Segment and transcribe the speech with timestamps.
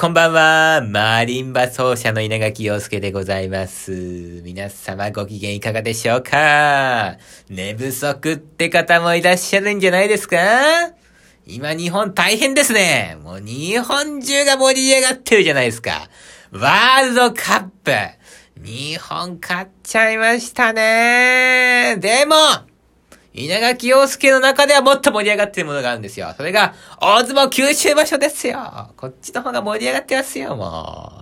[0.00, 0.80] こんばんは。
[0.82, 4.40] マリンバ奏者の稲垣陽介でございます。
[4.42, 7.18] 皆様ご機嫌いかがでしょうか？
[7.50, 10.38] 寝不足って方もいらっしゃるんじゃないですか？
[11.46, 13.18] 今日本大変ですね。
[13.22, 16.08] もう日本中が盛り上がってるじゃないですか。
[16.50, 17.92] ワールドカップ。
[18.64, 21.98] 日本勝っちゃいましたね。
[21.98, 22.36] でも、
[23.32, 26.34] 稲垣陽介の中ではもっと盛り上がってるものがあるんですよ。
[26.36, 28.90] それが、大相撲九州場所ですよ。
[28.96, 31.12] こっちの方が盛り上がってますよ、も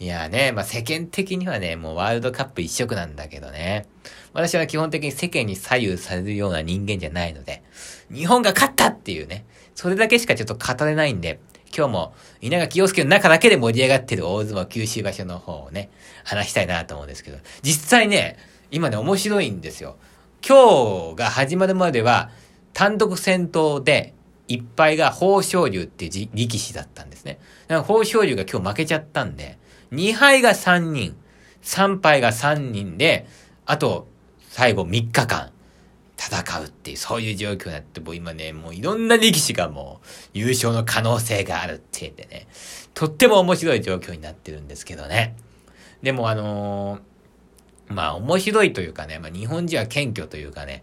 [0.00, 0.02] う。
[0.02, 3.86] いやね、まあ、世間的にはね、もうワールドカップ一色なんだけどね。
[4.32, 7.62] 私は基本的に世間に左右されるような人間じゃないので、
[8.12, 9.44] 日本が勝ったっていうね、
[9.74, 11.38] それだけしかちょっと語れないんで、
[11.76, 15.90] 今日も稲垣陽介の中だけで盛り上がってる大相撲九州場所の方をね、
[16.24, 18.36] 話したいなと思うんですけど、実際ね、
[18.70, 19.96] 今ね、面白いんですよ。
[20.46, 22.30] 今日が始まるまでは、
[22.72, 24.14] 単独戦闘で、
[24.48, 27.38] 一敗が豊昇龍っていう力士だったんですね。
[27.68, 29.58] だから豊昇龍が今日負けちゃったんで、
[29.92, 31.16] 2敗が3人、
[31.62, 33.26] 3敗が3人で、
[33.66, 34.08] あと、
[34.48, 35.52] 最後3日間、
[36.16, 42.48] 戦うっていう、そういう状況になって、もう今ね、もういろんな力士がもう優勝の可能性があるって言ってね、
[42.94, 45.36] とっても面白い状況になってるんですけどね。
[46.02, 47.09] でもあのー
[47.90, 50.82] まあ面白いというかね、まあ日本人は謙虚というかね、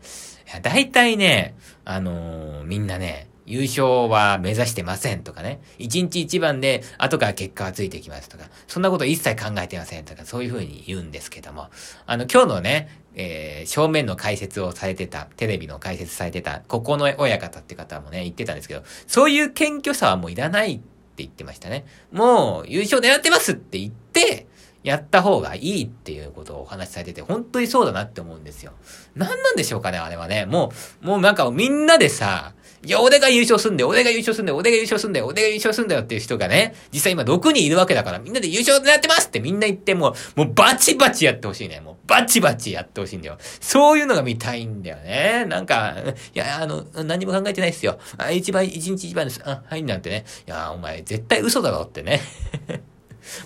[0.62, 1.56] 大体ね、
[1.86, 11.70] あのー、みんなね、優勝は目指してませんとかね、一日一番で後から結果がついてきますとか、そんなこと一切考えてませんとか、そういうふうに言うんですけども、
[12.06, 20.84] あの、今日のね、えー、正面の解説をされてた、テレビの解説されてた、ここの親方って方もね、言ってたんですけど、そういう謙虚さはもういらないって
[21.18, 21.86] 言ってましたね。
[22.12, 24.48] もう優勝狙ってますって言って、
[24.88, 28.72] やった方がいいっていうことをお話しされてて、本当にそうだなって思うんですよ。
[29.16, 30.46] 何なんでしょうかね、あれはね。
[30.46, 30.72] も
[31.04, 32.54] う、もうなんかみんなでさ、
[32.86, 41.82] いや、俺が優勝すんだよ、俺が優勝すんだよ、俺が優勝すんだよ、俺が優勝すんだよっていう人がね、実際今6人いるわけだから、みんなで優勝狙ってますってみんな言ってもう、もうバチバチやってほしいね。
[41.82, 43.38] もうバチバチやってほしいんだよ。
[43.60, 45.44] そういうのが見たいんだよね。
[45.50, 45.96] なんか、
[46.34, 48.00] いや、あの、何も考えてないっすよ。
[48.18, 49.42] あ、一番、一日一番です。
[49.44, 50.24] あ、はい、なんてね。
[50.48, 52.22] いや、お前絶対嘘だろってね。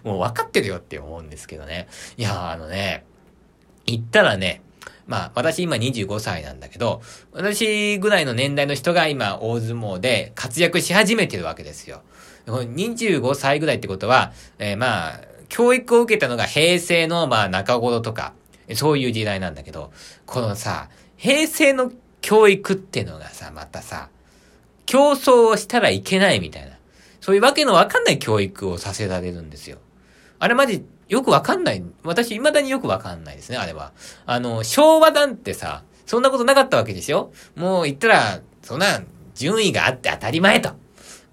[0.03, 1.87] もう分かってるよって思うんですけどね。
[2.17, 3.05] いや、あのね、
[3.85, 4.61] 言ったらね、
[5.07, 7.01] まあ、私今25歳なんだけど、
[7.33, 12.01] 私ぐらいの年代の人が今大相撲で活躍し始めてるわけですよ。
[12.45, 18.33] 25歳ぐらいってことは、えー、まあ、教育を受けたのが平成のまあ中頃とか、
[18.73, 19.91] そういう時代なんだけど、
[20.25, 24.09] このさ、平成の教育ってのがさ、またさ、
[24.85, 26.70] 競争をしたらいけないみたいな。
[27.21, 29.77] そういうわけのわかんない教育をさせられるんですよ。
[30.39, 31.83] あれマジ、よくわかんない。
[32.03, 33.93] 私、未だによくわかんないですね、あれは。
[34.25, 39.01] あの、昭和なんてさ、そんなことなかったわけでしょもう言ったら、そんな、
[39.35, 40.71] 順位があって当たり前と。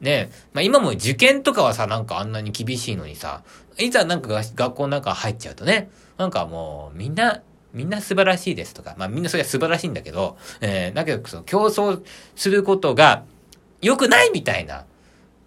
[0.00, 3.42] ねまあ今も受験とかはさ、なんかあんなに厳しいのにさ、
[3.78, 12.02] いざなんか学校なんか入っちゃうとね、なんかもうみんな、みんな素晴らしいですとか、まあみんなそれは素晴らしいんだけど、えー、だけどその競争
[12.36, 13.24] することが
[13.80, 14.84] 良くないみたいな、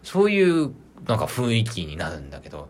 [0.04, 0.74] そういう
[1.08, 2.68] なんか雰囲気になるんだけど、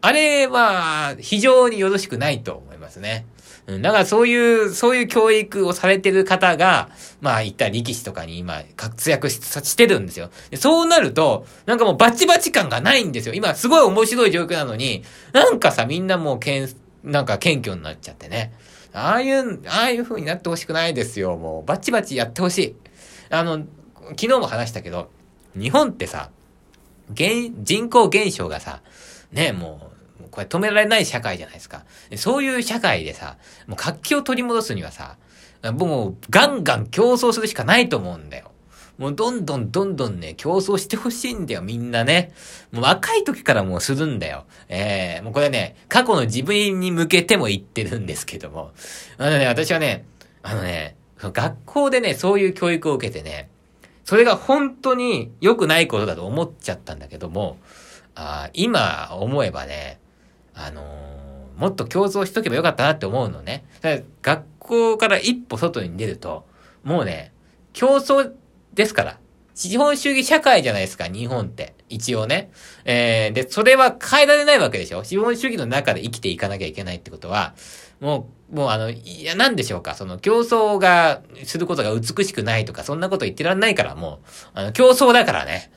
[0.00, 3.26] あれは非常によろしくないと思いますね。
[3.66, 6.90] うん、だからそういう、そういう教育をされてる方が、
[7.20, 10.30] まあ言った力士とかに今活躍してるんですよ。
[10.56, 13.34] そうなると、なんかもうバチバチ感がないんですよ。
[13.34, 16.68] 今すごい面白い状況なのに、なんかさ、みんなもうけん、
[17.04, 18.52] なんか謙虚になっちゃってね。
[18.92, 21.36] ああいう、ああいう風になってほしくないですよ。
[21.36, 22.76] もうバチバチやってほしい。
[23.30, 23.64] あの、
[24.10, 25.08] 昨日も話したけど、
[25.54, 26.30] 日本ってさ、
[27.14, 28.82] 人口減少がさ、
[29.32, 29.90] ね、も
[30.20, 31.84] う、これ止められない社会じゃないですか。
[32.16, 33.36] そういう社会でさ、
[33.66, 35.16] もう活気を取り戻すにはさ、
[35.70, 38.50] もうガンガン競争するしかないと思うんだよ。
[38.98, 42.32] もうどんどんどんどんね、競争してほしいんだよ、みんなね。
[42.72, 44.44] もう若い時からもうするんだよ。
[44.68, 48.72] ええー、もうこれね、過去の自分に向けても言ってるんですけども。
[49.18, 50.04] あのね、私はね、
[50.42, 53.48] あのね、学校でね、そういう教育を受けてね、
[54.04, 57.58] それが本当に良くないことだと思っちゃったんだけども、
[58.14, 60.00] あ今思えばね、
[60.54, 63.64] あのー、もっと競争しとけばよかったなって思うのね。
[64.22, 66.44] 学校から一歩外に出ると、
[66.82, 67.32] もうね、
[67.72, 68.32] 競争
[68.74, 69.18] ですから。
[69.54, 71.74] 資本主義社会じゃないですか、日本って。
[71.88, 72.50] 一応ね。
[72.84, 77.54] えー、で、それは変えられないわけでしょ資本主義の中で生きていかなきゃいけないってことは、
[78.00, 85.70] もう、もうあの、いや、なんでしょうか、その競争が、することが美しくないとか、そんなこと言ってらんないから、もう、あの、競争だからね。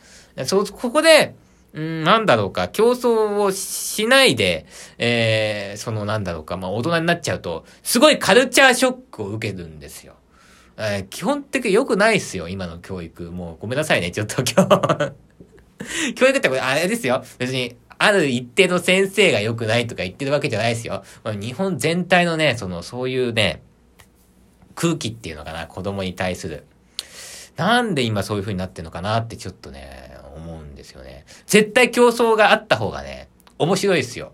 [0.45, 1.35] そう、ここで、
[1.75, 4.65] うん、なんだろうか、競争をしないで、
[4.97, 10.15] えー、そのなんだろうか、まあ大人になっちゃうと、すごいカルチャーショックを受けるんですよ。
[10.77, 13.31] えー、基本的に良くないっすよ、今の教育。
[13.31, 15.13] もうごめんなさいね、ちょっと今日
[16.15, 17.23] 教育ってこれ、あれですよ。
[17.37, 21.03] 別に、ある一定の先生が良くないとか言ってるわけじゃないですよ。
[21.39, 23.61] 日本全体のね、その、そういうね、
[24.75, 26.65] 空気っていうのかな、子供に対する。
[27.55, 31.25] なんで今そういう風になってんのかなってちょっとね、思うんですよね。
[31.45, 34.33] 絶対競争があった方がね、面白いですよ。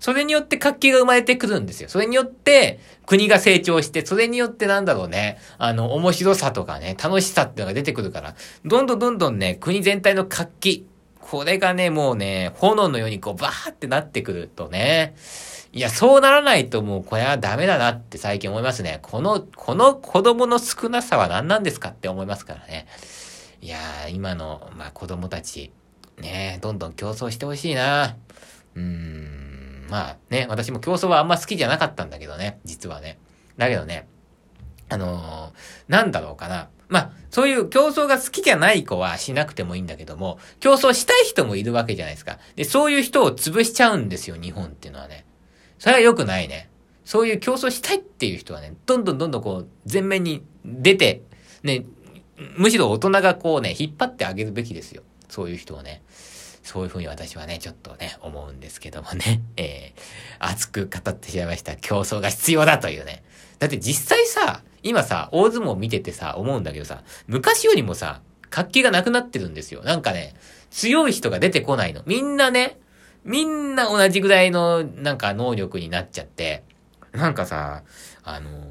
[0.00, 1.88] それによって活気が生まれてくるんですよ。
[1.88, 10.86] それによって国が成長して、それによってなんだろうね、あの、面白さとかね、楽しさっていうのが出てくるから、どんどんどんどんね、国全体の活気、
[11.20, 15.14] これがね、もうね、炎のようにこう、バーってなってくるとね、
[15.72, 18.98] いや、そうならないともうこれはダメだなって最近思いますね。
[19.02, 22.86] この、この子供の少なさは何なんですかって思いますからね。
[23.60, 25.70] いやー、今の、まあ子供たち、
[26.18, 28.16] ね、どんどん競争してほしいな。
[29.90, 33.18] まあね、私も競争はあんま好きじゃなかったんだけどね、実はね。
[33.56, 34.08] だけどね、
[34.88, 35.52] あのー、
[35.88, 36.68] なんだろうかな。
[36.88, 42.38] まあ、そういう競争が好きじゃない子はしなくてもいいんだけども、競争したい人もいるわけじゃないですか。
[42.56, 45.24] で、そういう人を潰しちゃうんですよ、日本っていうのはね。
[45.78, 46.68] それは良くないね。
[47.04, 51.22] そういう競争したいっていう人はね、どんどんどんどんこう、前面に出て、
[51.62, 51.84] ね、
[52.56, 55.02] むしろ大人がこうね、引っ張ってあげるべきですよ。
[55.28, 56.02] そういう人をね。
[56.62, 60.00] そういうふうに私はね、ちょっとね、思うんですけどもね、 えー、
[60.38, 61.76] 熱く語ってしまいました。
[61.76, 63.22] 競争が必要だというね。
[63.58, 68.20] だって実際さ、今さ、大相撲見ててさ、思うんだけどさ、昔よりもさ、
[68.50, 69.82] 活気がなくなってるんですよ。
[69.82, 70.34] なんかね、
[70.70, 72.02] 強い人が出てこないの。
[72.06, 72.78] みんなね、
[73.24, 76.64] みんな同じぐらいの、なんか能力になっちゃって、
[77.12, 77.82] なんかさ、
[78.22, 78.62] あのー、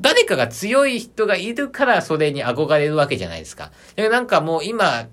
[0.00, 3.70] 誰かが強い人がいるからそれに憧れるわけじゃないですか。
[3.96, 5.06] なんかもう今、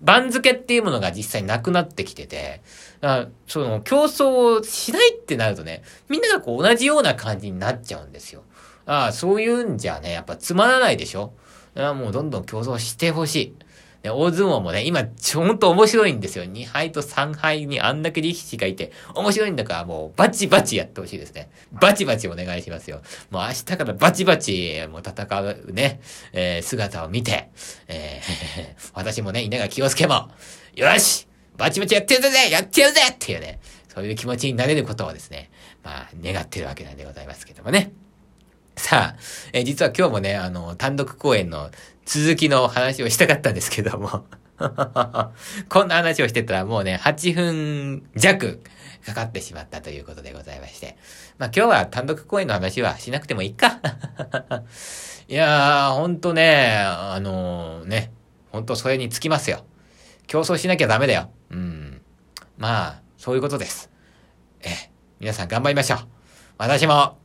[0.00, 2.62] 番付っていうものが実際なくなってきてて、
[3.00, 8.42] あその競争をしないってなるとね、みんながこう同じような感じになっちゃうんですよ。
[8.86, 11.32] ああ、そういうんじゃね、やっぱつまらないでしょ
[11.74, 13.56] あもうどんどん競争してほしい。
[14.02, 16.44] で、大相撲もね、今、ちょんと面白いんですよ。
[16.44, 21.50] 2敗と3敗にあんだけ力士がいて、面白いんだからもうバチバチやってほしいですね。
[21.72, 23.02] バチバチお願いしますよ。
[23.30, 26.00] もう明日からバチバチ、もう戦うね、
[26.32, 27.50] えー、姿を見て、
[27.88, 30.30] えー、 私もね、稲垣陽介も、
[30.74, 33.58] よしバチバチやってるぜやってやるぜっていうね、
[33.92, 35.50] そういう気持ちになれることをですね、
[35.82, 37.92] まあ、願ってるわけなんでございますけどもね。
[38.78, 39.16] さあ、
[39.52, 41.70] え、実は今日もね、あの、単独公演の
[42.06, 44.24] 続きの話をしたかったんですけども
[45.68, 48.60] こんな話をしてたらもうね、8分弱
[49.04, 50.96] かかってしまったということでございまして。
[51.38, 53.80] まあ今日は単独公演の話はしなくてもいいか
[55.28, 58.12] いやー、ほんとね、あのー、ね、
[58.50, 59.64] ほんとそれにつきますよ。
[60.26, 61.30] 競争しなきゃダメだよ。
[61.50, 62.00] うん。
[62.56, 63.90] まあ、そういうことです。
[64.62, 64.90] え、
[65.20, 65.98] 皆さん頑張りましょう。
[66.58, 67.18] 私も、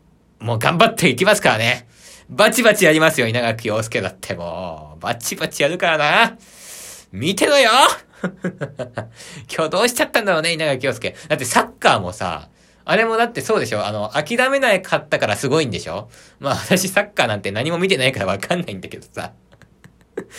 [0.44, 1.88] もう頑張っていきますからね。
[2.30, 5.00] バチバチやりますよ、稲垣陽介だってもう。
[5.00, 6.38] バチバチやるからな。
[7.14, 7.70] 見てろよ
[9.54, 11.16] 今日どうしちゃったんだろうね、稲垣陽介。
[11.30, 12.50] だってサッカーもさ、
[12.84, 16.10] あれもだってそうでしょあの、諦めないかったからすごいんでしょ
[16.42, 19.32] まあ私サッカーなんて何も見てないからわかんないんだけどさ。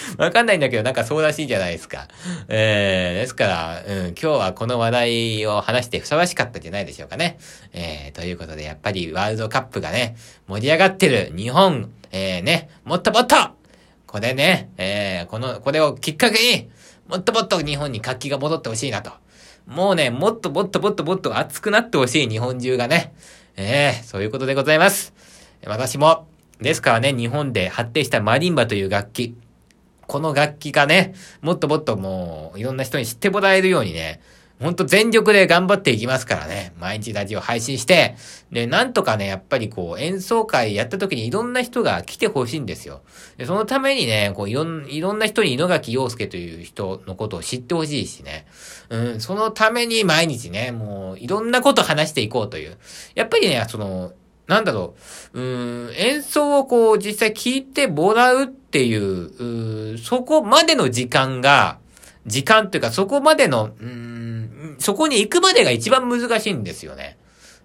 [0.18, 2.08] わかんないんだけど、なんかそうらしいじゃないですか。
[2.48, 7.38] えー、ですから、うん、今日はこの話題を話してふさわしかったんじゃないでしょうかね。
[7.72, 10.16] えー、ということで、やっぱりワールドカップがね、
[10.46, 13.36] 盛り上がってる日本、えー、ね、もっともっと
[14.14, 16.70] これね、えー、この、これをきっかけに、
[17.08, 19.10] もっともっと日本に活気が戻ってほしいなと。
[19.66, 23.12] もうね、もっともっともっともっと熱くなってほしい日本中がね。
[23.56, 25.12] えー、そういうことでございます。
[25.66, 26.28] 私も、
[26.60, 29.34] ですからね、日本で発展したマリンバという楽器。
[30.06, 34.20] この楽器がね、もっともっともう、いろんな人に知ってもらえるようにね、
[34.60, 36.72] ほんと全力で頑張っていきますからね。
[36.78, 38.14] 毎日ラジオ配信して、
[38.52, 43.02] で、なんとかね、やっぱりこう、演奏会やった時にいろんな人が来てほしいんですよ。
[43.36, 48.46] で、そのためにね、こう、いろん、いろんな人に井垣陽介という人のことを知ってほしいしね。
[48.90, 52.78] うん、そのために毎日ね、もう、いろんなこと話していこうという。
[53.16, 54.12] やっぱりね、その、
[54.46, 54.94] なんだろ
[55.32, 61.78] う、うん、演奏をこう実際聞いてもらうっていう、うそこまでの時間が、
[62.26, 67.16] 時間というかそこまでの、うん、そこに行くまでが一番難しいんですよね。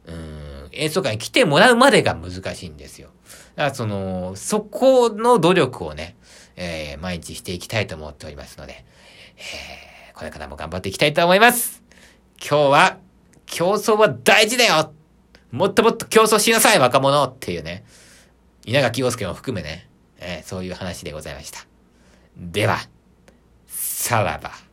[0.08, 3.10] うん、演奏会に来てもらうまでが難しいんですよ。
[3.56, 6.16] だからその、そこの努力をね、
[6.56, 8.86] えー、毎日していきたいと思っておりますので、
[9.38, 11.84] えー、これからも頑張っていきたいと思います。
[12.40, 12.98] 今日は、
[13.46, 14.94] 競争は大事だよ
[15.52, 17.84] もっともっと競争しなさい、若者っていうね。
[18.66, 19.90] 稲垣陽介も含めね、
[20.20, 21.66] えー、そういう話でございました。
[22.38, 22.78] では、
[23.68, 24.69] さらば。